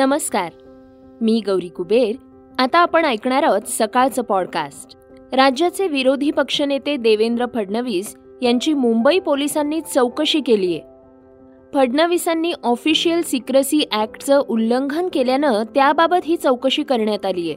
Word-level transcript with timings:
नमस्कार. 0.00 0.52
मी 1.20 1.42
गौरी 1.46 1.68
कुबेर. 1.68 2.16
आता 2.58 2.78
आपण 2.78 3.04
ऐकणार 3.04 3.42
आहोत 3.42 3.60
सकाळचं 3.66 4.22
पॉडकास्ट 4.22 4.96
राज्याचे 5.32 5.86
विरोधी 5.86 6.30
पक्षनेते 6.30 6.96
देवेंद्र 6.96 7.46
फडणवीस 7.54 8.16
यांची 8.42 8.72
मुंबई 8.74 9.18
पोलिसांनी 9.18 9.80
चौकशी 9.80 10.40
केली 10.40 10.66
आहे 10.66 10.80
फडणवीसांनी 11.74 12.52
ऑफिशियल 12.62 13.22
सिक्रेसी 13.22 13.88
ऍक्टचं 13.92 14.42
उल्लंघन 14.48 15.08
केल्यानं 15.12 15.62
त्याबाबत 15.62 16.24
ही 16.24 16.36
चौकशी 16.36 16.82
करण्यात 16.82 17.26
आली 17.26 17.50
आहे 17.50 17.56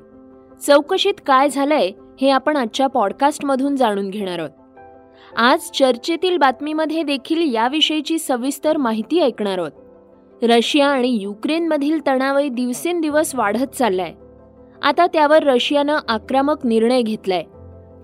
चौकशीत 0.68 1.21
काय 1.25 1.50
झालंय 1.50 1.91
हे 2.21 2.29
आपण 2.29 2.57
आजच्या 2.57 2.87
पॉडकास्टमधून 2.87 3.75
जाणून 3.75 4.10
घेणार 4.10 4.39
आहोत. 4.39 4.51
आज 5.37 5.60
चर्चेतील 5.60 6.37
बातमीमध्ये 6.37 7.04
देखील 7.04 7.55
याविषयीची 7.55 8.19
सविस्तर 8.19 8.78
माहिती 8.78 9.19
ऐकणार 9.19 9.57
आहोत. 9.57 9.71
रशिया 10.43 10.88
आणि 10.88 11.18
युक्रेनमधील 11.21 12.00
तणावही 12.07 12.50
दिवसेंदिवस 12.50 13.36
वाढत 13.36 13.75
चाललाय. 13.75 14.11
आता 14.82 15.07
त्यावर 15.07 15.43
रशियानं 15.43 15.97
आक्रमक 16.07 16.65
निर्णय 16.65 17.01
घेतलाय. 17.01 17.43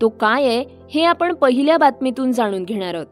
तो 0.00 0.08
काय 0.08 0.44
आहे 0.44 0.64
हे 0.90 1.04
आपण 1.04 1.34
पहिल्या 1.34 1.76
बातमीतून 1.76 2.32
जाणून 2.32 2.64
घेणार 2.64 2.94
आहोत. 2.94 3.06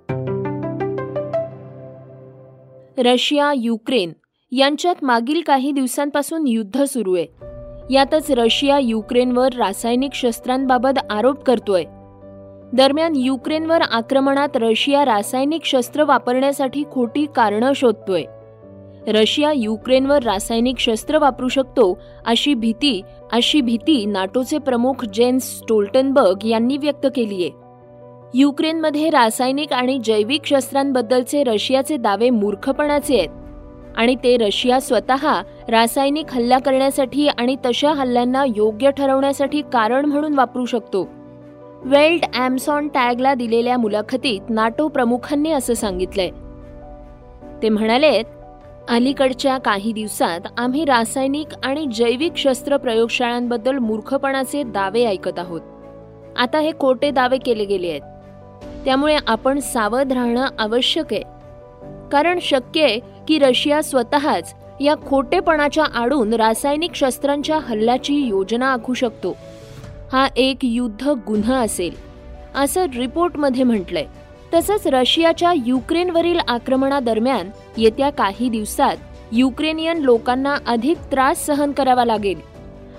रशिया 2.99 3.53
युक्रेन 3.57 4.13
यांच्यात 4.53 4.95
मागील 5.03 5.41
काही 5.47 5.73
दिवसांपासून 5.73 6.47
युद्ध 6.47 6.85
सुरू 6.85 7.17
आहे. 7.17 7.27
यातच 7.91 8.31
रशिया 8.31 8.79
युक्रेनवर 8.79 9.53
रासायनिक 9.53 10.15
शस्त्रांबाबत 10.15 10.99
आरोप 11.11 11.43
करतोय. 11.43 11.85
दरम्यान 12.73 13.13
युक्रेनवर 13.17 13.83
आक्रमणात 13.83 14.49
रशिया 14.55 15.05
रासायनिक 15.05 15.65
शस्त्र 15.65 16.05
वापरण्यासाठी 16.05 16.85
खोटी 16.93 17.27
कारणं 17.37 17.73
शोधतोय. 17.77 18.23
रशिया 19.09 19.53
युक्रेनवर 19.53 20.23
रासायनिक 20.23 20.79
शस्त्र 20.79 21.19
वापरू 21.19 21.49
शकतो 21.49 21.99
अशी 22.27 22.55
भीती 22.55 23.03
अशी 23.33 23.61
भीती 23.61 24.07
नाटोचे 24.07 24.59
प्रमुख 24.59 25.05
जेन्स 25.05 25.45
स्टोल्टनबर्ग 25.59 26.47
यांनी 26.47 26.77
व्यक्त 26.77 27.07
केली 27.15 27.43
आहे 27.45 27.51
युक्रेनमध्ये 28.35 29.11
रासायनिक 29.11 29.73
आणि 29.73 29.99
जैविक 30.05 30.47
शस्त्रांबद्दलचे 30.47 31.43
रशियाचे 31.45 31.97
दावे 31.97 32.31
मूर्खपणाचे 32.31 33.19
आहेत 33.19 33.97
आणि 33.97 34.15
ते 34.15 34.37
रशिया 34.37 34.81
स्वतः 34.81 35.43
रासायनिक 35.69 36.33
हल्ला 36.33 36.59
करण्यासाठी 36.59 37.29
आणि 37.29 37.57
तशा 37.67 37.93
हल्ल्यांना 37.93 38.45
योग्य 38.57 38.91
ठरवण्यासाठी 38.91 39.63
कारण 39.73 40.05
म्हणून 40.05 40.35
वापरू 40.35 40.65
शकतो. 40.65 41.09
वेल्ड 41.83 42.25
ॲमसॉन 42.35 42.89
टॅगला 42.89 43.35
दिलेल्या 43.35 43.79
मुलाखतीत 43.79 44.51
नाटो 44.51 44.89
प्रमुखांनी 44.89 45.53
असं 45.53 45.75
सांगितलंय. 45.75 46.31
ते 47.63 47.69
म्हणाले 47.69 48.23
अलीकडच्या 48.89 49.59
काही 49.59 49.93
दिवसात 49.93 50.41
आम्ही 50.59 50.85
रासायनिक 50.85 51.47
आणि 51.65 51.87
जैविक 51.95 52.33
शस्त्र 52.37 52.77
प्रयोगशाळांबद्दल 52.77 53.79
मूर्खपणाचे 53.79 54.63
दावे 54.63 55.05
ऐकत 55.05 55.39
आहोत. 55.39 55.61
आता 56.37 56.59
हे 56.59 56.71
खोटे 56.81 57.11
दावे 57.11 57.39
केले 57.39 57.65
गेले 57.65 57.89
आहेत. 57.89 58.01
त्यामुळे 58.85 59.17
आपण 59.27 59.61
सावध 59.61 60.13
राहणं 60.13 60.47
आवश्यक 60.59 61.13
आहे. 61.13 61.23
कारण 62.13 62.39
शक्य 62.43 62.83
आहे 62.83 63.01
की 63.29 63.39
रशिया 63.39 63.83
स्वतःच 63.83 64.55
या 64.81 64.95
खोटेपणाच्या 65.07 65.85
आडून 65.85 66.35
रासायनिक 66.35 66.95
शस्त्रांच्या 66.95 67.59
हल्ल्याची 67.59 68.15
योजना 68.15 68.73
आखू 68.73 68.95
शकतो. 68.95 69.37
हा 70.13 70.29
एक 70.37 70.57
युद्ध 70.63 71.09
गुन्हा 71.09 71.61
असेल 71.61 71.95
असं 72.55 72.87
रिपोर्टमध्ये 72.97 73.65
म्हटलंय. 73.65 74.07
तसंच 74.55 74.87
रशियाच्या 74.87 75.53
युक्रेनवरील 75.67 76.39
आक्रमणादरम्यान 76.49 77.51
येत्या 77.77 78.11
काही 78.11 78.49
दिवसात 78.49 78.97
युक्रेनियन 79.33 79.99
लोकांना 79.99 80.57
अधिक 80.67 80.97
त्रास 81.13 81.47
सहन 81.47 81.73
करावा 81.73 82.05
लागेल 82.05 82.41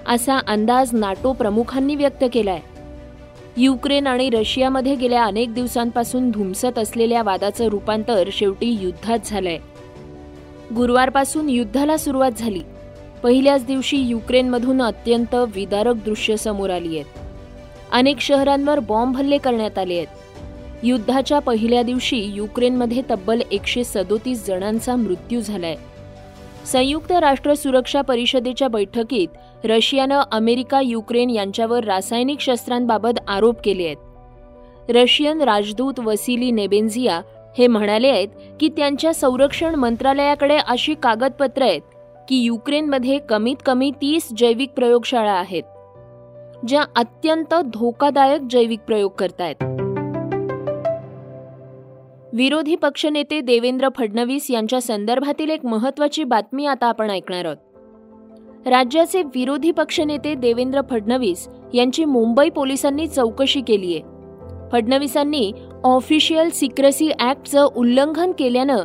असा 0.07 0.37
अंदाज 0.37 0.89
नाटो 0.93 1.33
प्रमुखांनी 1.33 1.95
व्यक्त 1.95 2.23
केलाय. 2.33 2.59
युक्रेन 3.57 4.07
आणि 4.07 4.29
रशियामध्ये 4.29 4.95
गेल्या 4.95 5.23
अनेक 5.23 5.53
दिवसांपासून 5.53 6.31
धुमसत 6.31 6.79
असलेल्या 6.79 7.23
वादाचं 7.23 7.67
रूपांतर 7.67 8.29
शेवटी 8.31 8.77
युद्धात 8.81 9.19
झालंय. 9.25 9.57
गुरुवारपासून 10.75 11.49
युद्धाला 11.49 11.97
सुरुवात 11.97 12.31
झाली. 12.37 12.61
पहिल्याच 13.23 13.65
दिवशी 13.65 13.97
युक्रेनमधून 13.97 14.81
अत्यंत 14.81 15.35
विदारक 15.35 15.95
दृश्य 15.95 16.37
समोर 16.37 16.69
आली 16.69 16.95
आहेत. 16.95 17.05
अनेक 17.91 18.19
शहरांवर 18.19 18.79
बॉम्ब 18.79 19.17
हल्ले 19.17 19.37
करण्यात 19.37 19.77
आले 19.77 19.93
आहेत. 19.93 20.07
युद्धाच्या 20.83 21.39
पहिल्या 21.39 21.83
दिवशी 21.83 22.17
युक्रेनमध्ये 22.17 23.01
तब्बल 23.11 23.41
एकशे 23.51 23.83
सदोतीस 23.83 24.47
जणांचा 24.47 24.95
मृत्यू 24.95 25.41
झालाय. 25.41 25.75
संयुक्त 26.65 27.11
राष्ट्र 27.11 27.53
सुरक्षा 27.53 28.01
परिषदेच्या 28.01 28.67
बैठकीत 28.67 29.27
रशियानं 29.65 30.21
अमेरिका 30.31 30.81
युक्रेन 30.81 31.29
यांच्यावर 31.29 31.83
रासायनिक 31.83 32.39
शस्त्रांबाबत 32.39 33.19
आरोप 33.27 33.55
केले 33.65 33.85
आहेत. 33.85 33.97
रशियन 34.89 35.41
राजदूत 35.41 35.99
वसिली 35.99 36.51
नेबेन्झिया 36.51 37.21
हे 37.57 37.67
म्हणाले 37.67 38.07
आहेत 38.07 38.27
की 38.59 38.69
त्यांच्या 38.69 39.13
संरक्षण 39.13 39.75
मंत्रालयाकडे 39.75 40.57
अशी 40.67 40.93
कागदपत्र 40.93 41.61
आहेत 41.61 41.81
की 42.29 42.35
युक्रेनमध्ये 42.35 43.17
कमीत 43.17 43.55
कमी 43.65 43.91
तीस 43.91 44.27
जैविक 44.37 44.69
प्रयोगशाळा 44.69 45.33
आहेत 45.33 45.63
ज्या 46.67 46.83
अत्यंत 46.95 47.53
धोकादायक 47.53 48.41
जैविक 48.49 48.79
प्रयोग 48.79 49.11
करतायत. 49.11 49.63
विरोधी 52.33 52.75
पक्षनेते 52.75 53.41
देवेंद्र 53.41 53.87
फडणवीस 53.97 54.51
यांच्या 54.51 54.81
संदर्भातील 54.81 55.49
एक 55.49 55.65
महत्वाची 55.65 56.23
बातमी 56.23 56.65
आता 56.65 56.87
आपण 56.87 57.09
ऐकणार 57.09 57.45
आहोत. 57.45 57.57
राज्याचे 58.67 59.23
विरोधी 59.23 59.71
पक्षनेते 59.71 60.33
देवेंद्र 60.33 60.81
फडणवीस 60.89 61.47
यांची 61.73 62.05
मुंबई 62.05 62.49
पोलिसांनी 62.49 63.07
चौकशी 63.07 63.61
केली 63.61 63.93
आहे. 63.93 64.01
फडणवीसांनी 64.71 65.51
ऑफिशियल 65.83 66.49
सिक्रेसी 66.49 67.09
ऍक्टचं 67.19 67.67
उल्लंघन 67.75 68.31
केल्यानं 68.31 68.77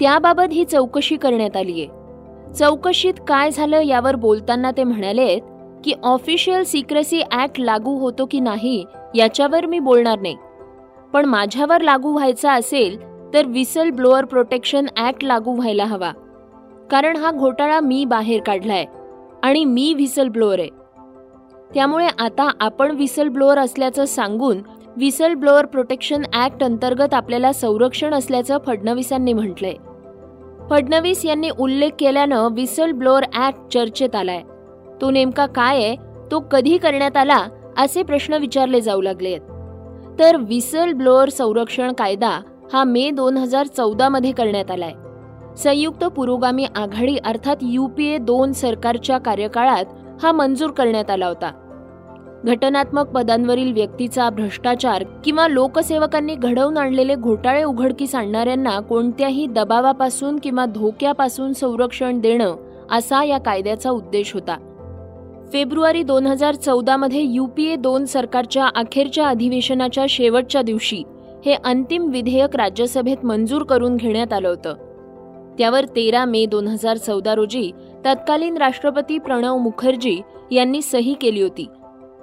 त्याबाबत 0.00 0.52
ही 0.52 0.64
चौकशी 0.64 1.16
करण्यात 1.16 1.56
आली 1.56 1.80
आहे. 1.82 2.52
चौकशीत 2.52 3.14
काय 3.28 3.50
झालं 3.50 3.80
यावर 3.80 4.16
बोलताना 4.16 4.70
ते 4.70 4.84
म्हणाले 4.84 5.38
की 5.84 5.92
ऑफिशियल 6.02 6.64
सिक्रेसी 6.64 7.22
ऍक्ट 7.32 7.60
लागू 7.60 7.98
होतो 7.98 8.26
की 8.30 8.40
नाही 8.40 8.84
याच्यावर 9.14 9.66
मी 9.66 9.78
बोलणार 9.78 10.20
नाही. 10.20 10.36
पण 11.12 11.24
माझ्यावर 11.24 11.80
लागू 11.80 12.12
व्हायचा 12.12 12.52
असेल 12.52 12.96
तर 13.34 13.46
विसल 13.46 13.90
ब्लोअर 13.90 14.24
प्रोटेक्शन 14.24 14.86
ॲक्ट 14.96 15.24
लागू 15.24 15.54
व्हायला 15.54 15.84
हवा. 15.84 16.12
कारण 16.90 17.16
हा 17.16 17.30
घोटाळा 17.30 17.80
मी 17.80 18.04
बाहेर 18.04 18.40
काढलाय 18.40 18.84
आणि 19.42 19.64
मी 19.64 19.92
व्हिसल 19.94 20.28
ब्लोअर 20.28 20.58
आहे. 20.58 20.68
त्यामुळे 21.74 22.06
आता 22.18 22.48
आपण 22.60 22.90
व्हिसल 22.90 23.28
ब्लोअर 23.28 23.58
असल्याचं 23.58 24.04
सांगून 24.04 24.60
व्हिसल 24.96 25.34
ब्लोअर 25.34 25.66
प्रोटेक्शन 25.66 26.22
ॲक्ट 26.32 26.64
अंतर्गत 26.64 27.14
आपल्याला 27.14 27.52
संरक्षण 27.52 28.14
असल्याचं 28.14 28.58
फडणवीसांनी 28.66 29.32
म्हटलंय. 29.32 29.74
फडणवीस 30.70 31.24
यांनी 31.24 31.50
उल्लेख 31.58 31.90
केल्यानं 31.98 32.48
व्हिसल 32.52 32.92
ब्लोअर 32.92 33.24
ॲक्ट 33.34 33.72
चर्चेत 33.72 34.14
आलाय. 34.14 34.42
तो 35.00 35.10
नेमका 35.10 35.46
काय 35.46 35.76
आहे? 35.76 35.96
तो 36.30 36.40
कधी 36.52 36.76
करण्यात 36.78 37.16
आला? 37.16 37.46
असे 37.78 38.02
प्रश्न 38.02 38.34
विचारले 38.34 38.80
जाऊ 38.80 39.00
लागले 39.00 39.28
आहेत 39.28 39.51
तर 40.18 40.36
विसल 40.36 40.92
ब्लोअर 40.92 41.28
संरक्षण 41.28 41.92
कायदा 41.92 42.40
हा 42.72 42.84
मे 42.84 43.10
दोन 43.10 43.36
हजार 43.36 43.66
चौदामध्ये 43.66 44.32
करण्यात 44.32 44.70
आलाय. 44.70 44.92
संयुक्त 45.56 46.04
पुरोगामी 46.04 46.64
आघाडी 46.76 47.16
अर्थात 47.16 47.56
युपीए 47.62 48.18
दोन 48.18 48.52
सरकारच्या 48.52 49.18
कार्यकाळात 49.18 49.84
हा 50.22 50.32
मंजूर 50.32 50.70
करण्यात 50.70 51.10
आला 51.10 51.26
होता. 51.26 51.52
घटनात्मक 52.44 53.08
पदांवरील 53.08 53.72
व्यक्तीचा 53.72 54.30
भ्रष्टाचार 54.30 55.04
किंवा 55.24 55.48
लोकसेवकांनी 55.48 56.34
घडवून 56.34 56.76
आणलेले 56.76 57.14
घोटाळे 57.14 57.64
उघडकीस 57.64 58.14
आणणाऱ्यांना 58.14 58.80
कोणत्याही 58.80 59.46
दबावापासून 59.46 60.38
किंवा 60.42 60.64
धोक्यापासून 60.64 61.52
संरक्षण 61.52 62.20
देणं 62.20 62.56
असा 62.90 63.24
या 63.24 63.38
कायद्याचा 63.38 63.90
उद्देश 63.90 64.34
होता. 64.34 64.56
फेब्रुवारी 65.52 66.02
दोन 66.02 66.26
हजार 66.26 66.54
चौदामध्ये 66.54 67.20
यू 67.20 67.46
पी 67.46 67.64
ए 67.64 67.74
दोन 67.76 68.04
सरकारच्या 68.04 68.68
अखेरच्या 68.74 69.26
अधिवेशनाच्या 69.28 70.04
शेवटच्या 70.08 70.62
दिवशी 70.62 71.02
हे 71.46 71.54
अंतिम 71.64 72.08
विधेयक 72.10 72.56
राज्यसभेत 72.56 73.24
मंजूर 73.24 73.62
करून 73.62 73.96
घेण्यात 73.96 74.32
आलं 74.32 74.48
होतं. 74.48 74.74
त्यावर 75.58 75.84
तेरा 75.84 76.24
मे 76.24 76.44
दोन 76.46 76.66
हजार 76.66 76.96
चौदा 76.96 77.34
रोजी 77.34 77.70
तत्कालीन 78.04 78.56
राष्ट्रपती 78.56 79.18
प्रणव 79.18 79.56
मुखर्जी 79.56 80.20
यांनी 80.52 80.82
सही 80.82 81.14
केली 81.14 81.42
होती. 81.42 81.66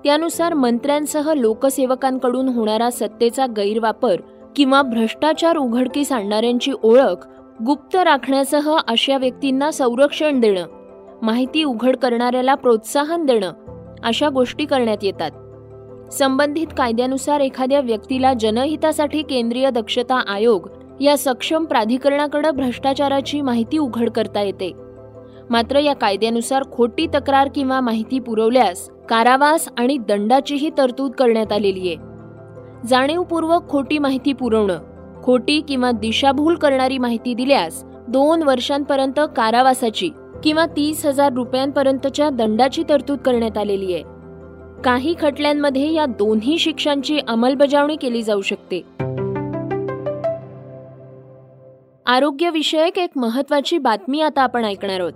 त्यानुसार 0.03 0.53
मंत्र्यांसह 0.53 1.33
लोकसेवकांकडून 1.33 2.49
होणारा 2.49 2.89
सत्तेचा 2.89 3.45
गैरवापर 3.57 4.21
किंवा 4.55 4.81
भ्रष्टाचार 4.81 5.57
उघडकीस 5.57 6.11
आणणाऱ्यांची 6.11 6.71
ओळख 6.83 7.27
गुप्त 7.65 7.95
राखण्यासह 7.95 8.75
अशा 8.87 9.17
व्यक्तींना 9.17 9.71
संरक्षण 9.71 10.39
देणं 10.39 10.78
माहिती 11.21 11.63
उघड 11.63 11.95
करणाऱ्याला 11.95 12.55
प्रोत्साहन 12.55 13.25
देणं 13.25 13.53
अशा 14.03 14.29
गोष्टी 14.29 14.65
करण्यात 14.65 14.97
येतात. 15.01 15.31
संबंधित 16.13 16.67
कायद्यानुसार 16.77 17.39
एखाद्या 17.39 17.79
व्यक्तीला 17.79 18.33
जनहितासाठी 18.33 19.21
केंद्रीय 19.21 19.69
दक्षता 19.69 20.23
आयोग 20.27 20.69
या 21.01 21.17
सक्षम 21.17 21.65
प्राधिकरणाकडे 21.65 22.51
भ्रष्टाचाराची 22.51 23.41
माहिती 23.41 23.77
उघड 23.77 24.09
करता 24.09 24.41
येते. 24.41 24.73
मात्र 25.49 25.79
या 25.79 25.95
कायद्यानुसार 25.95 26.63
खोटी 26.71 27.07
तक्रार 27.07 27.49
किंवा 27.55 27.79
माहिती 27.79 28.19
पुरवल्यास 28.19 28.89
कारावास 29.09 29.69
आणि 29.77 29.97
दंडाचीही 29.97 30.69
तरतूद 30.77 31.11
करण्यात 31.11 31.51
आलेली 31.51 31.87
आहे. 31.87 31.95
जाणीवपूर्वक 32.87 33.69
खोटी 33.69 33.97
माहिती 33.97 34.33
पुरवणं 34.33 34.79
खोटी 35.23 35.61
किंवा 35.61 35.91
दिशाभूल 35.91 36.55
करणारी 36.55 36.97
माहिती 36.97 37.33
दिल्यास 37.33 37.83
दोन 38.07 38.43
वर्षांपर्यंत 38.43 39.19
कारावासाची 39.35 40.09
किंवा 40.43 40.65
तीस 40.65 41.05
हजार 41.05 41.33
रुपयांपर्यंतच्या 41.33 42.29
दंडाची 42.29 42.83
तरतूद 42.89 43.17
करण्यात 43.17 43.57
आलेली 43.57 43.93
आहे. 43.93 44.03
काही 44.83 45.15
खटल्यांमध्ये 45.21 45.93
या 45.93 46.05
दोन्ही 46.05 46.57
शिक्षांची 46.57 47.19
अंमलबजावणी 47.27 47.95
केली 47.95 48.23
जाऊ 48.23 48.41
शकते. 48.41 48.81
आरोग्यविषयक 52.05 52.99
एक 52.99 53.09
महत्वाची 53.15 53.77
बातमी 53.77 54.21
आता 54.21 54.41
आपण 54.41 54.65
ऐकणार 54.65 54.99
आहोत. 54.99 55.13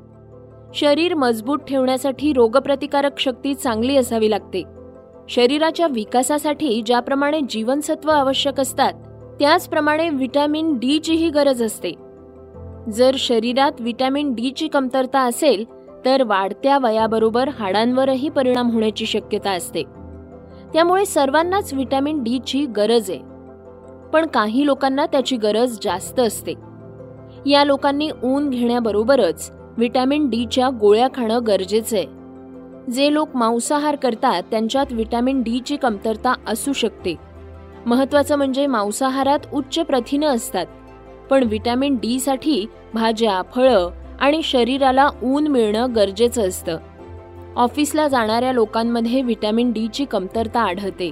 शरीर 0.75 1.13
मजबूत 1.13 1.57
ठेवण्यासाठी 1.57 2.33
रोगप्रतिकारक 2.33 3.19
शक्ती 3.19 3.53
चांगली 3.53 3.97
असावी 3.97 4.29
लागते. 4.29 4.63
शरीराच्या 5.29 5.87
विकासासाठी 5.87 6.81
ज्याप्रमाणे 6.85 7.39
जीवनसत्व 7.49 8.11
आवश्यक 8.11 8.59
असतात 8.59 8.93
त्याचप्रमाणे 9.39 10.09
व्हिटॅमिन 10.09 10.77
डीचीही 10.77 11.29
गरज 11.29 11.63
असते. 11.63 12.02
जर 12.91 13.15
शरीरात 13.19 13.71
व्हिटॅमिन 13.79 14.33
डीची 14.33 14.67
कमतरता 14.67 15.19
असेल 15.19 15.65
तर 16.05 16.23
वाढत्या 16.23 16.77
वयाबरोबर 16.77 17.49
हाडांवरही 17.49 18.29
परिणाम 18.29 18.71
होण्याची 18.71 19.05
शक्यता 19.05 19.51
असते. 19.51 19.83
त्यामुळे 20.73 21.05
सर्वांनाच 21.05 21.73
व्हिटॅमिन 21.73 22.23
डीची 22.23 22.65
गरज 22.65 23.11
आहे. 23.11 23.19
पण 24.13 24.25
काही 24.25 24.65
लोकांना 24.65 25.05
त्याची 25.05 25.37
गरज 25.37 25.77
जास्त 25.83 26.19
असते. 26.19 26.53
या 27.45 27.63
लोकांनी 27.63 28.09
ऊन 28.23 28.49
घेण्याबरोबरच 28.49 29.51
व्हिटॅमिन 29.77 30.29
डीच्या 30.29 30.69
गोळ्या 30.69 31.07
खाणं 31.07 31.39
गरजेचं 31.47 31.97
आहे. 31.97 32.05
जे 32.91 33.13
लोक 33.13 33.29
मांसाहार 33.35 33.95
करतात 33.95 34.43
त्यांच्यात 34.51 34.85
व्हिटॅमिन 34.91 35.41
डीची 35.41 35.75
कमतरता 35.75 36.33
असू 36.47 36.73
शकते. 36.73 37.15
महत्वाचं 37.85 38.35
म्हणजे 38.35 38.67
मांसाहारात 38.67 39.39
उच्च 39.53 39.79
प्रथिनं 39.79 40.27
असतात. 40.27 40.65
पण 41.33 41.43
व्हिटॅमिन 41.43 41.95
डी 41.95 42.19
साठी 42.19 42.65
भाज्या 42.93 43.41
फळं 43.55 43.89
आणि 44.19 44.41
शरीराला 44.43 45.09
ऊन 45.23 45.47
मिळणं 45.47 45.95
गरजेचं 45.95 46.47
असतं. 46.47 46.77
ऑफिसला 47.55 48.07
जाणाऱ्या 48.07 48.51
लोकांमध्ये 48.51 49.21
व्हिटॅमिन 49.21 49.71
डीची 49.71 50.05
कमतरता 50.05 50.59
आढळते. 50.59 51.11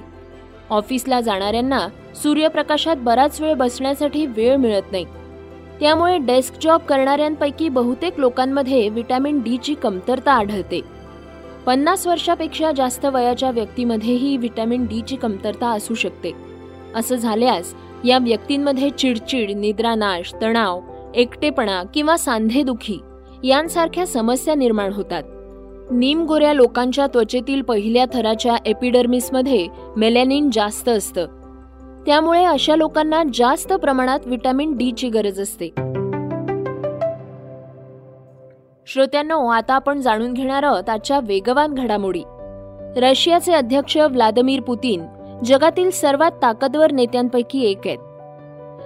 ऑफिसला 0.70 1.20
जाणाऱ्यांना 1.20 1.88
सूर्यप्रकाशात 2.14 2.96
बराच 2.96 3.40
वेळ 3.40 3.54
बसण्यासाठी 3.54 4.26
वेळ 4.26 4.56
मिळत 4.56 4.92
नाही. 4.92 5.04
त्यामुळे 5.80 6.18
डेस्क 6.18 6.54
जॉब 6.62 6.80
करणाऱ्यांपैकी 6.80 7.68
बहुतेक 7.68 8.20
लोकांमध्ये 8.20 8.88
व्हिटॅमिन 8.88 9.40
डीची 9.40 9.74
कमतरता 9.74 10.32
आढळते. 10.32 10.80
पन्नास 11.66 12.06
वर्षापेक्षा 12.06 12.72
जास्त 12.76 13.06
वयाच्या 13.06 13.50
व्यक्तीमध्येही 13.50 14.36
व्हिटॅमिन 14.36 14.86
डीची 14.86 15.16
कमतरता 15.16 15.68
असू 15.68 15.94
शकते. 15.94 16.32
असं 16.94 17.16
झाल्यास 17.16 17.74
या 18.04 18.18
व्यक्तींमध्ये 18.18 18.90
चिडचिड 18.90 19.50
निद्रानाश 19.50 20.34
तणाव 20.42 20.80
एकटेपणा 21.14 21.82
किंवा 21.94 22.16
सांधेदुखी 22.16 22.98
यांसारख्या 23.44 24.06
समस्या 24.06 24.54
निर्माण 24.54 24.92
होतात. 24.92 25.22
निमगोऱ्या 25.90 26.52
लोकांच्या 26.52 27.06
त्वचेतील 27.06 27.62
पहिल्या 27.62 28.04
थराच्या 28.14 28.56
एपिडर्मिसमध्ये 28.66 29.66
मेलॅनिन 29.96 30.50
जास्त 30.52 30.88
असतं. 30.88 31.26
त्यामुळे 32.06 32.44
अशा 32.44 32.76
लोकांना 32.76 33.22
जास्त 33.34 33.72
प्रमाणात 33.72 34.20
व्हिटॅमिन 34.26 34.76
डी 34.76 34.92
ची 34.92 35.08
गरज 35.08 35.40
असते. 35.40 35.66
श्रोत्यांनो 38.86 39.46
आता 39.46 39.74
आपण 39.74 40.00
जाणून 40.00 40.32
घेणार 40.32 40.62
आहोत 40.62 40.90
आजच्या 40.90 41.20
वेगवान 41.22 41.74
घडामोडी. 41.74 42.22
रशियाचे 42.96 43.52
अध्यक्ष 43.52 43.96
व्लादिमीर 43.96 44.60
पुतीन 44.60 45.02
जगातील 45.44 45.90
सर्वात 45.90 46.30
ताकदवर 46.42 46.92
नेत्यांपैकी 46.92 47.64
एक 47.64 47.86
आहेत. 47.86 47.98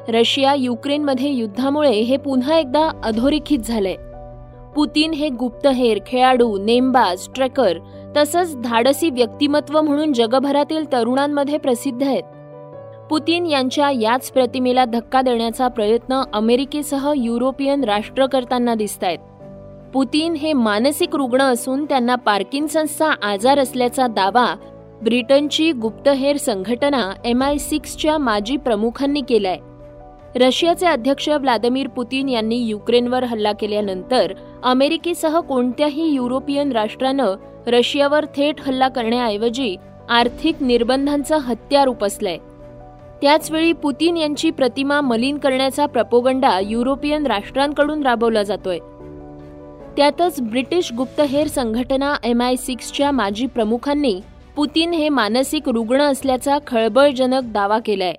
रशिया 0.08 0.54
युक्रेनमध्ये 0.54 1.30
युद्धामुळे 1.30 1.90
हे 1.90 2.16
पुन्हा 2.16 2.58
एकदा 2.58 2.90
अधोरेखित 3.04 3.58
झालंय. 3.58 3.96
पुतीन 4.76 5.10
हे 5.10 5.28
गुप्तहेर 5.28 5.98
खेळाडू 6.06 6.58
नेमबाज 6.58 7.28
ट्रेकर 7.34 7.78
तसंच 8.16 8.56
धाडसी 8.56 9.10
व्यक्तिमत्व 9.10 9.80
म्हणून 9.80 10.12
जगभरातील 10.12 10.92
तरुणांमध्ये 10.92 11.58
प्रसिद्ध 11.58 12.02
आहेत. 12.02 12.22
पुतीन 13.10 13.46
यांच्या 13.46 13.90
याच 13.90 14.30
प्रतिमेला 14.30 14.84
धक्का 14.84 15.22
देण्याचा 15.22 15.68
प्रयत्न 15.68 16.22
अमेरिकेसह 16.32 17.12
युरोपियन 17.16 17.84
राष्ट्र 17.84 18.26
करताना 18.26 18.74
दिसत 18.74 19.04
आहेत 19.04 19.18
पुतीन 19.94 20.32
हे 20.32 20.52
मानसिक 20.52 21.16
रुग्ण 21.16 21.42
असून 21.42 21.84
त्यांना 21.84 22.14
पार्किन्सन्सचा 22.14 23.10
आजार 23.22 23.58
असल्याचा 23.58 24.06
दावा 24.06 24.54
ब्रिटनची 25.02 25.72
गुप्तहेर 25.72 26.36
संघटना 26.36 27.12
एम 27.24 27.42
आय 27.42 27.58
सिक्सच्या 27.58 28.18
माजी 28.18 28.56
प्रमुखांनी 28.56 29.20
केलाय. 29.20 29.56
रशियाचे 30.36 30.86
अध्यक्ष 30.86 31.28
व्लादिमीर 31.28 31.88
पुतीन 31.88 32.28
यांनी 32.28 32.56
युक्रेनवर 32.56 33.24
हल्ला 33.24 33.52
केल्यानंतर 33.52 34.32
अमेरिकेसह 34.64 35.40
कोणत्याही 35.40 36.10
युरोपियन 36.10 36.72
राष्ट्रानं 36.72 37.34
रशियावर 37.66 38.24
थेट 38.24 38.54
हल्ला 38.60 38.88
करण्याऐवजी 38.88 39.76
आर्थिक 40.10 40.56
निर्बंधांचं 40.60 41.36
हत्यार 41.36 41.88
उपसलंय. 41.88 42.36
त्याचवेळी 43.22 43.72
पुतीन 43.72 44.16
यांची 44.16 44.50
प्रतिमा 44.50 45.00
मलिन 45.00 45.38
करण्याचा 45.38 45.86
प्रपोगंडा 45.86 46.60
युरोपियन 46.60 47.26
राष्ट्रांकडून 47.26 48.02
राबवला 48.02 48.42
जातोय. 48.42 48.78
त्यातच 49.96 50.40
ब्रिटिश 50.40 50.92
गुप्तहेर 50.92 51.46
संघटना 51.46 52.14
एम 52.24 52.42
आय 52.42 52.56
सिक्सच्या 52.56 53.10
माजी 53.10 53.46
प्रमुखांनी 53.46 54.20
पुतीन 54.56 54.92
हे 54.92 55.08
मानसिक 55.08 55.68
रुग्ण 55.68 56.00
असल्याचा 56.00 56.58
खळबळजनक 56.66 57.40
दावा 57.44 57.78
केलाय. 57.78 58.12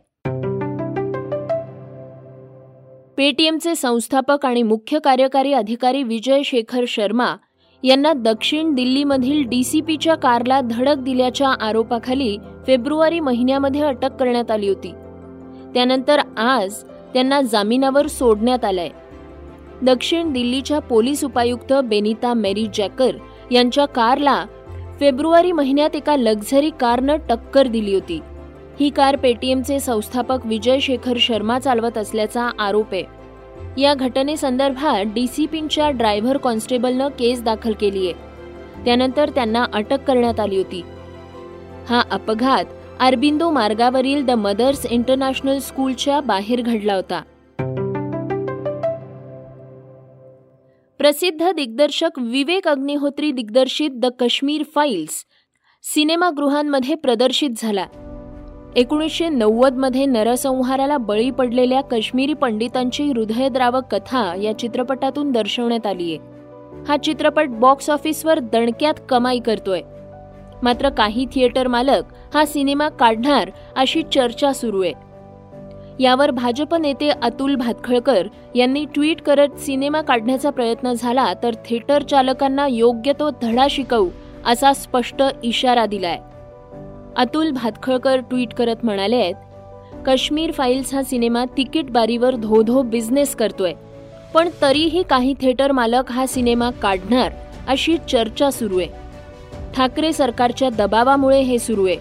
पेटीएमचे 3.18 3.76
संस्थापक 3.76 4.46
आणि 4.46 4.64
मुख्य 4.64 5.00
कार्यकारी 5.00 5.54
अधिकारी 5.54 6.04
विजय 6.04 6.42
शेखर 6.46 6.86
शर्मा 6.88 7.36
यांना 7.84 8.14
दक्षिण 8.14 8.74
दिल्लीमधील 8.74 9.44
डीसीपीच्या 9.48 10.16
कारला 10.16 10.62
धडक 10.62 10.96
दिल्याच्या 10.96 11.50
आरोपाखाली 11.50 12.38
फेब्रुवारी 12.68 13.20
महिन्यामध्ये 13.20 13.82
अटक 13.82 14.12
करण्यात 14.14 14.52
आली 14.52 14.68
होती. 14.68 14.92
त्यानंतर 15.74 16.20
आज 16.38 16.84
त्यांना 17.14 17.42
जामिनावर 17.42 18.08
सोडण्यात 18.08 18.66
आलंय. 18.66 18.90
दक्षिण 19.82 20.34
दिल्लीच्या 20.34 20.80
पोलीस 20.80 21.24
उपायुक्त 21.24 21.74
बेनिता 21.74 22.34
मेरी 22.34 22.68
जॅकर 22.74 23.12
यांच्या 23.52 23.86
कारला 23.86 24.46
फेब्रुवारी 25.00 25.52
महिन्यात 25.52 25.96
एका 25.96 26.16
लक्झरी 26.16 26.70
कारनं 26.70 27.16
टक्कर 27.30 27.68
दिली 27.68 27.94
होती. 27.94 28.20
ही 28.80 28.90
कार 28.90 29.16
पेटीएमचे 29.16 29.80
संस्थापक 29.80 30.38
विजय 30.46 30.80
शेखर 30.80 31.18
शर्मा 31.20 31.60
चालवत 31.60 31.98
असल्याचा 31.98 32.50
आरोप 32.60 32.88
आहे. 32.92 33.04
या 33.82 33.94
घटनेसंदर्भात 33.94 35.06
डीसीपींच्या 35.14 35.90
ड्रायव्हर 35.90 36.38
कॉन्स्टेबलनं 36.38 37.08
केस 37.08 37.44
दाखल 37.44 37.74
केली 37.74 38.06
आहे. 38.06 38.14
त्यानंतर 38.86 39.30
त्यांना 39.30 39.66
अटक 39.74 40.04
करण्यात 40.04 40.40
आली 40.40 40.58
होती. 40.58 40.82
हा 41.90 42.02
अपघात 42.12 42.66
अरबिंदो 43.00 43.50
मार्गावरील 43.50 44.26
द 44.26 44.32
मदर्स 44.32 44.86
इंटरनॅशनल 44.86 45.60
स्कूलच्या 45.60 46.20
बाहेर 46.20 46.62
घडला 46.62 46.94
होता. 46.94 47.22
प्रसिद्ध 51.08 51.52
दिग्दर्शक 51.52 52.20
विवेक 52.20 52.68
अग्निहोत्री 52.68 53.32
दिग्दर्शित 53.32 53.90
द 53.92 54.06
काश्मीर 54.06 54.64
फाईल्स 54.76 55.24
सिनेमागृहांमध्ये 55.84 56.96
प्रदर्शित 56.96 57.50
झाला. 57.58 57.86
एकोणीसशे 58.76 59.30
नव्वदमध्ये 59.30 60.06
नरसंहाराला 60.06 60.98
बळी 60.98 61.32
पडलेल्या 61.32 61.82
काश्मीरी 61.82 62.34
पंडितांची 62.34 63.04
हृदयद्रावक 63.04 63.96
कथा 63.96 64.36
या 64.36 64.60
चित्रपटातून 64.60 65.32
दर्शवण्यात 65.32 65.88
आली 65.88 66.16
आहे 66.16 66.84
हा 66.88 66.98
चित्रपट 66.98 67.50
बॉक्स 67.50 67.90
ऑफिसवर 67.90 68.40
दणक्यात 68.40 68.94
कमाई 69.10 69.40
करतोय. 69.40 69.82
मात्र 70.64 70.90
काही 70.90 71.26
थिएटर 71.26 71.68
मालक 71.68 72.04
हा 72.34 72.46
सिनेमा 72.46 72.90
काढणार 72.90 73.52
अशी 73.76 74.04
चर्चा 74.14 74.54
सुरू 74.54 74.84
आहे 74.84 75.07
यावर 76.00 76.32
भाजप 76.32 76.74
नेते 76.76 77.10
अतुल 77.10 77.56
भातखळकर 77.56 78.28
यांनी 78.56 78.86
ट्विट 78.86 79.22
करत 79.22 79.60
सिनेमा 79.60 80.02
काढण्याचा 80.02 80.50
प्रयत्न 80.50 80.94
झाला 80.94 81.34
तर 81.44 81.54
थिएटर 81.66 82.04
चालकांना 82.04 82.68
योग्य 82.68 83.14
तो 83.20 83.30
धडा 83.42 83.68
शिकवू 83.70 84.10
असा 84.46 84.74
स्पष्ट 84.74 85.24
इशारा 85.44 85.86
दिलाय. 85.86 86.18
अतुल 87.18 87.52
भातखळकर 87.52 88.20
ट्विट 88.20 88.54
करत 88.54 88.76
म्हणाले 88.84 89.16
आहेत 89.16 89.36
काश्मीर 90.06 90.52
फाईल्स 90.52 90.94
हा 90.94 91.04
सिनेमा 91.04 91.44
तिकीट 91.58 91.90
बारीवर 91.92 92.36
धो 92.36 92.62
धो 92.62 92.82
बिझनेस 92.82 93.36
करतोय. 93.36 93.74
पण 94.34 94.50
तरीही 94.62 95.04
काही 95.04 95.34
थिएटर 95.42 95.72
मालक 95.72 96.12
हा 96.12 96.26
सिनेमा 96.26 96.70
काढणार 96.72 97.32
अशी 97.68 97.98
चर्चा 98.10 98.50
सुरू 98.52 98.80
आहे. 98.80 98.88
ठाकरे 99.76 100.14
सरकारच्या 100.14 100.70
दबावामुळे 100.70 101.42
हे 101.42 101.60
सुरू 101.60 101.86
आहे. 101.86 101.98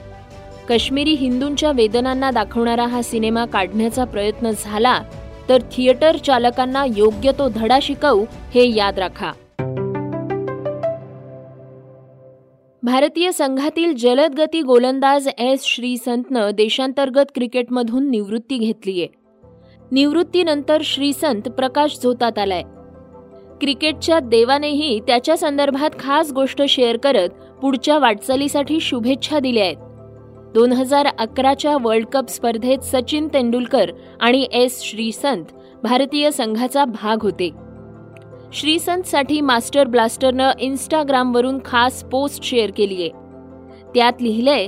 काश्मीरी 0.69 1.11
हिंदूंच्या 1.11 1.73
वेदनांना 1.73 2.31
दाखवणारा 2.31 2.87
हा 2.87 3.03
सिनेमा 3.03 3.45
काढण्याचा 3.45 4.05
प्रयत्न 4.05 4.51
झाला 4.51 5.03
तर 5.49 5.61
थिएटर 5.73 6.17
चालकांना 6.17 6.85
योग्य 6.97 7.33
तो 7.33 7.49
धडा 7.49 7.79
शिकवू 7.83 8.25
हे 8.55 8.77
याद 8.77 8.99
राखा. 8.99 9.33
भारतीय 12.83 13.33
संघातील 13.33 13.97
जलदगती 13.97 14.63
गोलंदाज 14.63 15.29
एस 15.39 15.65
श्रीसंतनं 15.65 16.51
देशांतर्गत 16.55 17.25
क्रिकेटमधून 17.35 18.11
निवृत्ती 18.11 18.59
घेतलीय. 18.59 19.07
निवृत्तीनंतर 19.93 20.81
श्रीसंत 20.85 21.43
प्रकाश 21.43 21.99
झोतात 22.03 22.39
आलाय. 22.39 22.63
क्रिकेटच्या 23.61 24.21
देवानेही 24.21 25.01
त्याच्या 25.01 25.37
संदर्भात 25.37 25.91
खास 26.01 26.33
गोष्ट 26.33 26.63
शेअर 26.63 26.97
करत 26.97 27.29
पुढच्या 27.63 27.99
वाटचालीसाठी 27.99 28.81
शुभेच्छा 28.81 29.39
दिल्या 29.39 29.65
आहेत. 29.65 29.77
दोन 30.57 30.73
हजार 30.73 31.07
अकराच्या 31.19 31.77
वर्ल्ड 31.83 32.07
कप 32.07 32.29
स्पर्धेत 32.29 32.79
सचिन 32.83 33.27
तेंडुलकर 33.33 33.91
आणि 34.21 34.47
एस 34.53 34.81
श्रीसंत 34.83 35.45
भारतीय 35.83 36.31
संघाचा 36.31 36.85
भाग 36.85 37.23
होते. 37.23 37.51
श्रीसंतसाठी 38.53 39.41
मास्टर 39.41 39.87
ब्लास्टरनं 39.87 40.51
इन्स्टाग्रामवरून 40.59 41.59
खास 41.65 42.03
पोस्ट 42.05 42.43
शेअर 42.43 42.71
केली 42.77 42.95
आहे. 42.95 43.09
त्यात 43.95 44.23
लिहिलंय 44.23 44.67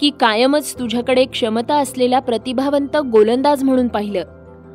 की 0.00 0.10
कायमच 0.20 0.74
तुझ्याकडे 0.78 1.24
क्षमता 1.24 1.74
असलेला 1.74 2.18
प्रतिभावंत 2.18 2.96
गोलंदाज 3.12 3.62
म्हणून 3.62 3.88
पाहिलं. 3.88 4.24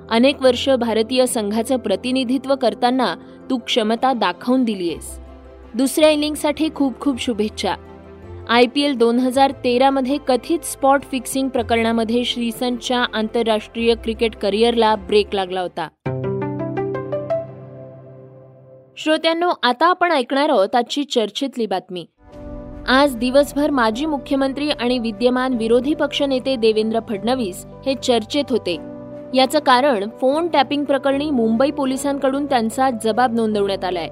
अनेक 0.09 0.41
वर्ष 0.41 0.69
भारतीय 0.69 1.25
संघाचं 1.25 1.77
प्रतिनिधित्व 1.77 2.55
करताना 2.55 3.13
तू 3.49 3.57
क्षमता 3.57 4.13
दाखवून 4.13 4.63
दिलीयस 4.63 5.19
दुसऱ्या 5.75 6.09
इनिंगसाठी 6.09 6.69
खूप 6.75 6.99
खूप 6.99 7.21
शुभेच्छा. 7.21 7.75
आय 8.49 8.65
पी 8.65 8.81
एल 8.81 8.93
दोन 8.95 9.19
हजार 9.19 9.51
तेरामध्ये 9.51 10.17
कथित 10.27 10.59
स्पॉट 10.63 11.03
फिक्सिंग 11.03 11.49
प्रकरणामध्ये 11.49 12.23
श्रीसंतच्या 12.25 13.05
आंतरराष्ट्रीय 13.13 13.93
क्रिकेट 13.95 14.35
करिअरला 14.35 14.95
ब्रेक 14.95 15.35
लागला 15.35 15.61
होता. 15.61 15.87
श्रोत्यांनो 18.97 19.49
आता 19.63 19.87
आपण 19.87 20.11
ऐकणार 20.11 20.49
आहोत 20.49 20.75
आजची 20.75 21.03
चर्चेतली 21.03 21.65
बातमी. 21.65 22.05
आज 22.87 23.15
दिवसभर 23.15 23.69
माजी 23.69 24.05
मुख्यमंत्री 24.05 24.69
आणि 24.69 24.99
विद्यमान 24.99 25.53
विरोधी 25.53 25.93
पक्षनेते 25.93 26.55
देवेंद्र 26.55 26.99
फडणवीस 27.09 27.65
हे 27.85 27.95
चर्चेत 27.95 28.45
होते. 28.49 28.77
याचं 29.33 29.59
कारण 29.59 30.09
फोन 30.21 30.47
टॅपिंग 30.47 30.83
प्रकरणी 30.83 31.31
मुंबई 31.31 31.71
पोलिसांकडून 31.71 32.45
त्यांचा 32.45 32.89
जबाब 33.03 33.35
नोंदवण्यात 33.35 33.83
आलाय. 33.83 34.07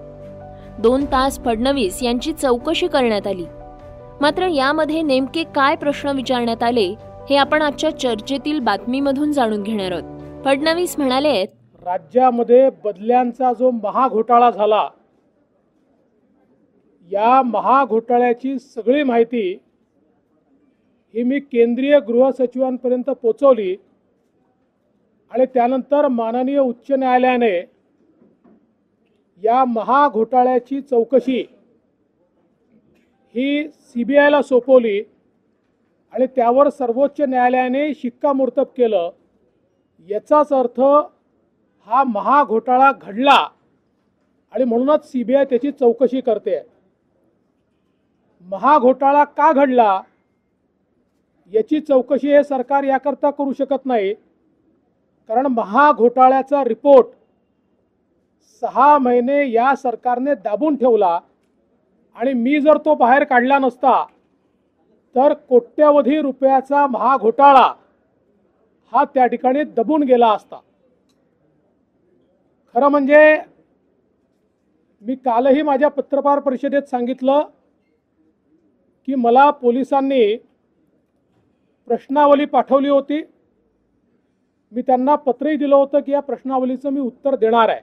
दोन 0.80 1.06
तास 1.06 1.40
फडणवीस 1.46 2.04
यांची 2.04 2.34
चौकशी 2.34 2.88
करण्यात 2.88 3.28
आली. 3.28 3.46
मात्र 4.22 4.48
यामध्ये 4.48 5.02
नेमके 5.02 5.44
काय 5.56 5.76
प्रश्न 5.76 6.12
विचारण्यात 6.16 6.64
आले 6.64 6.86
हे 7.30 7.36
आपण 7.36 7.62
आजच्या 7.62 7.90
चर्चेतील 7.92 8.60
बातमीमधून 8.60 9.32
जाणून 9.32 9.64
घेणार 9.64 9.92
आहोत. 9.92 10.44
फडणवीस 10.46 10.98
म्हणाले 10.98 11.44
राज्यामध्ये 11.84 12.70
बदल्यांचा 12.84 13.52
जो 13.54 13.70
महाघोटाळा 13.74 14.50
झाला 14.50 14.88
या 17.10 17.42
महाघोटाळ्याची 17.42 18.58
सगळी 18.60 19.04
माहिती 19.04 19.52
ही 21.14 21.24
मी 21.24 21.40
केंद्रीय 21.42 22.00
गृह 22.00 22.30
सचिवांपर्यंत 22.40 23.10
पोचवली 23.14 23.76
आणि 25.32 25.46
त्यानंतर 25.46 26.08
माननीय 26.08 26.60
उच्च 26.60 26.92
न्यायालयाने 26.92 27.56
या 29.44 29.64
महाघोटाळ्याची 29.66 30.82
चौकशी 30.82 31.44
ही 33.36 33.68
सी 33.70 34.04
बी 34.04 34.16
आयला 34.18 34.42
सोपवली 34.42 35.02
आणि 36.14 36.26
त्यावर 36.36 36.70
सर्वोच्च 36.70 37.22
न्यायालयाने 37.22 37.94
शिक्कामोर्तब 37.94 38.66
केलं. 38.78 39.10
याचाच 40.10 40.54
अर्थ 40.54 40.80
हा 41.88 42.04
महाघोटाळा 42.04 42.92
घडला 43.02 43.48
आणि 44.54 44.64
म्हणूनच 44.64 45.12
सी 45.12 45.24
बी 45.24 45.34
आय 45.34 45.46
त्याची 45.46 45.72
चौकशी 45.72 46.22
करते. 46.22 46.62
महाघोटाळा 48.42 49.24
का 49.24 49.52
घडला? 49.52 50.02
याची 51.54 51.80
चौकशी 51.80 52.36
हे 52.36 52.44
सरकार 52.44 52.84
याकरता 52.84 53.32
करू 53.32 53.54
शकत 53.54 53.86
नाही. 53.86 54.14
कारण 55.30 55.46
महाघोटाळ्याचा 55.46 56.64
रिपोर्ट 56.64 57.08
सहा 58.62 58.98
महिने 58.98 59.52
या 59.52 59.76
सरकारने 59.76 60.36
दाबून 60.36 60.76
ठेवला. 60.76 61.20
आणि 62.16 62.34
मी 62.34 62.60
जर 62.62 62.78
तो 62.78 62.96
बाहेर 62.96 63.24
काढला 63.24 63.58
नसता 63.60 64.04
तर 65.16 65.34
कोट्यवधी 65.50 66.22
रुपयाचा 66.22 66.86
महाघोटाळा 66.88 67.68
हा 68.94 69.04
त्या 69.14 69.26
ठिकाणी 69.26 69.64
दबून 69.64 70.04
गेला 70.04 70.32
असता. 70.32 70.60
खरं 72.76 72.88
म्हणजे 72.88 73.36
मी 75.02 75.16
कालही 75.16 75.62
माझ्या 75.62 75.90
पत्रकार 75.90 76.40
परिषदेत 76.40 76.90
सांगितलं 76.90 77.42
की 79.08 79.16
मला 79.16 79.50
पोलिसांनी 79.52 80.36
प्रश्नावली 81.88 82.46
पाठवली 82.46 82.90
होती. 82.90 83.22
मी 84.72 84.82
त्यांना 84.82 85.16
पत्रही 85.16 85.56
दिलं 85.56 85.76
होतं 85.76 86.00
की 86.00 86.12
या 86.12 86.20
प्रश्नावलीचं 86.20 86.90
मी 86.90 87.00
उत्तर 87.00 87.36
देणार 87.36 87.70
आहे. 87.70 87.82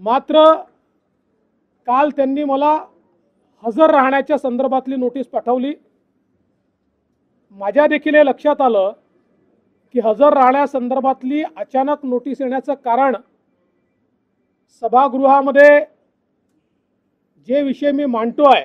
मात्र 0.00 0.44
काल 1.86 2.10
त्यांनी 2.10 2.44
मला 2.44 2.72
हजर 3.64 3.90
राहण्याच्या 3.90 4.38
संदर्भातली 4.38 4.96
नोटीस 4.96 5.26
पाठवली. 5.26 5.72
माझ्या 7.56 7.86
देखील 7.86 8.14
हे 8.14 8.24
लक्षात 8.26 8.60
आलं 8.60 8.92
की 9.94 10.00
हजर 10.00 10.32
राहण्यासंदर्भातली 10.34 11.42
अचानक 11.56 12.04
नोटीस 12.04 12.40
येण्याचं 12.40 12.74
कारण 12.74 13.16
सभागृहामध्ये 14.82 15.78
जे 17.48 17.62
विषय 17.62 17.92
मी 17.92 18.04
मांडतोय 18.06 18.64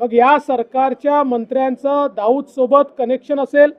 मग 0.00 0.12
या 0.12 0.38
सरकारच्या 0.38 1.22
मंत्र्यांचं 1.22 2.06
दाऊद 2.16 2.46
सोबत 2.46 2.92
कनेक्शन 2.98 3.40
असेल 3.40 3.72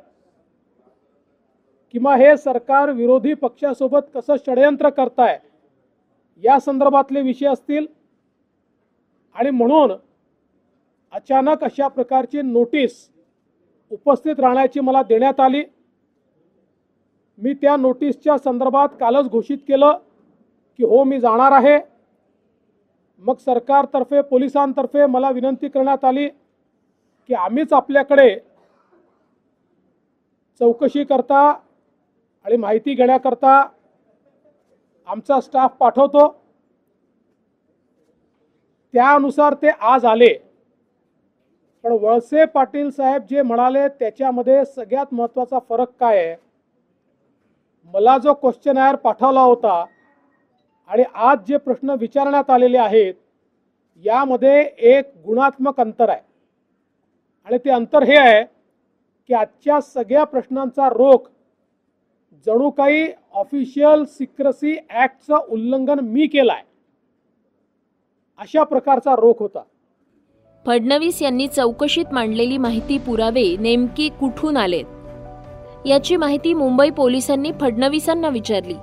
किंवा 1.93 2.15
हे 2.15 2.35
सरकार 2.37 2.91
विरोधी 2.91 3.33
पक्षासोबत 3.33 4.09
कसं 4.15 4.35
षडयंत्र 4.37 4.89
करताय 4.89 5.37
या 6.41 6.59
संदर्भातले 6.59 7.21
विषय 7.21 7.47
असतील. 7.47 7.85
आणि 9.35 9.49
म्हणून 9.49 9.91
अचानक 11.11 11.63
अशा 11.63 11.87
प्रकारची 11.87 12.41
नोटीस 12.41 13.09
उपस्थित 13.91 14.39
राहण्याची 14.39 14.79
मला 14.79 15.01
देण्यात 15.03 15.39
आली. 15.39 15.63
मी 17.39 17.53
त्या 17.53 17.75
नोटीसच्या 17.75 18.37
संदर्भात 18.37 18.89
कालच 18.99 19.29
घोषित 19.29 19.57
केलं 19.57 19.97
की 20.79 20.85
हो 20.85 21.03
मी 21.03 21.19
जाणार 21.19 21.51
आहे. 21.51 21.77
मग 23.23 23.35
सरकारतर्फे 23.35 24.21
पोलिसांतर्फे 24.21 25.05
मला 25.05 25.29
विनंती 25.29 25.67
करण्यात 25.67 26.05
आली 26.05 26.27
की 27.29 27.33
आम्हीच 27.33 27.73
आपल्याकडे 27.73 28.35
चौकशी 30.61 31.03
करता 31.03 31.41
आणि 32.45 32.57
माहिती 32.57 32.93
घेण्याकरता 32.93 33.61
आमचा 35.07 35.39
स्टाफ 35.41 35.75
पाठवतो. 35.77 36.27
त्यानुसार 38.93 39.53
ते 39.53 39.69
आज 39.81 40.05
आले. 40.05 40.33
पण 41.83 41.91
वळसे 41.91 42.45
पाटील 42.45 42.89
साहेब 42.89 43.23
जे 43.29 43.41
म्हणाले 43.41 43.87
त्याच्यामध्ये 43.89 44.63
सगळ्यात 44.65 45.13
महत्त्वाचा 45.13 45.59
फरक 45.69 45.89
काय 45.99 46.17
आहे? 46.17 46.35
मला 47.93 48.17
जो 48.17 48.33
क्वेश्चन 48.33 48.77
आयर 48.77 48.95
पाठवला 48.95 49.41
होता. 49.41 49.83
आणि 50.89 51.03
आज 51.13 51.39
जे 51.47 51.57
प्रश्न 51.57 51.95
विचारण्यात 51.99 52.49
आलेले 52.49 52.77
आहेत 52.77 53.13
यामध्ये 54.05 54.61
एक 54.77 55.11
गुणात्मक 55.25 55.79
अंतर 55.79 56.09
आहे. 56.09 56.21
आणि 57.47 57.57
ते 57.57 57.69
अंतर 57.69 58.03
हे 58.03 58.17
आहे 58.17 58.43
की 59.29 59.33
आजच्या 59.33 59.79
सगळ्या 59.81 60.23
प्रश्नांचा 60.23 60.87
रोख 60.89 61.29
जणू 62.33 62.69
काही 62.69 63.07
ऑफिशियल 63.33 64.05
सिक्रेसी 64.05 64.77
ऍक्टचं 65.03 65.35
उल्लंघन 65.49 65.99
मी 65.99 66.27
केलाय. 66.27 66.61
अशा 68.37 68.63
प्रकारचा 68.63 69.15
रोख 69.15 69.33
होता. 69.39 69.61
फडणवीस 70.65 71.21
यांनी 71.21 71.47
चौकशीत 71.47 72.05
मांडलेली 72.11 72.57
माहिती 72.57 72.97
पुरावे 72.97 73.57
नेमकी 73.59 74.09
कुठून 74.09 74.57
आलेत? 74.57 74.85
याची 75.85 76.15
माहिती 76.15 76.53
मुंबई 76.53 76.89
पोलिसांनी 76.89 77.51
फडणवीसांना 77.61 78.29
विचारली. 78.29 78.75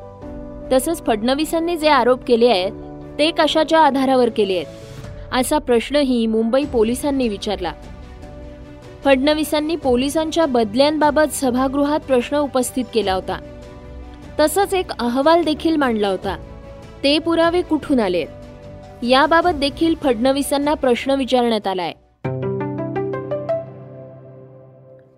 तसंच 0.72 1.06
फडणवीसांनी 1.06 1.76
जे 1.76 1.88
आरोप 1.88 2.24
केले 2.24 2.48
आहेत 2.48 2.72
ते 3.18 3.30
कशाच्या 3.30 3.80
आधारावर 3.80 4.28
केले 4.28 4.56
आहेत? 4.56 4.66
असा 5.32 5.58
प्रश्नही 5.58 6.26
मुंबई 6.26 6.64
पोलिसांनी 6.64 7.28
विचारला. 7.28 7.72
फडणवीसांनी 9.04 9.76
पोलिसांच्या 9.76 10.46
बदल्यांबाबत 10.46 11.32
सभागृहात 11.32 12.00
प्रश्न 12.00 12.36
उपस्थित 12.36 12.84
केला 12.94 13.12
होता. 13.12 13.58
तसंच 14.40 14.74
एक 14.74 14.90
अहवाल 14.98 15.44
देखील 15.44 15.76
मांडला 15.76 16.08
होता. 16.08 16.36
ते 17.04 17.18
पुरावे 17.18 17.62
कुठून 17.62 18.00
आले? 18.00 18.26
याबाबत 19.02 19.50
देखील 19.50 19.94
फडणवीसांना 19.94 20.74
प्रश्न 20.74 21.10
विचारण्यात 21.10 21.66
आलाय. 21.66 21.92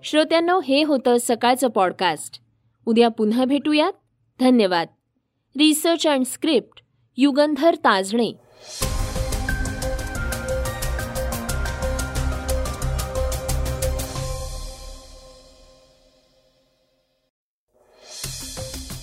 श्रोत्यांनो 0.05 0.61
हे 0.61 0.85
होतं 0.85 1.17
सकाळचं 1.21 1.69
पॉडकास्ट 1.69 2.41
उद्या 2.87 3.09
पुन्हा 3.09 3.45
भेटूयात. 3.45 3.93
धन्यवाद. 4.41 4.89
Research 5.59 6.07
and 6.07 6.25
script 6.25 6.83
Yugandhar 7.17 7.75
Tajane. 7.75 8.33